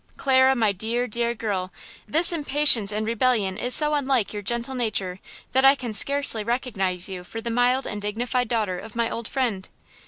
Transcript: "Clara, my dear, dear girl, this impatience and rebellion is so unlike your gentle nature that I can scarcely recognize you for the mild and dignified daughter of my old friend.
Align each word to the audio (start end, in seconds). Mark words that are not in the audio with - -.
"Clara, 0.17 0.55
my 0.55 0.71
dear, 0.71 1.05
dear 1.05 1.35
girl, 1.35 1.71
this 2.07 2.31
impatience 2.33 2.91
and 2.91 3.05
rebellion 3.05 3.55
is 3.55 3.75
so 3.75 3.93
unlike 3.93 4.33
your 4.33 4.41
gentle 4.41 4.73
nature 4.73 5.19
that 5.51 5.63
I 5.63 5.75
can 5.75 5.93
scarcely 5.93 6.43
recognize 6.43 7.07
you 7.07 7.23
for 7.23 7.39
the 7.39 7.51
mild 7.51 7.85
and 7.85 8.01
dignified 8.01 8.47
daughter 8.47 8.79
of 8.79 8.95
my 8.95 9.11
old 9.11 9.27
friend. 9.27 9.69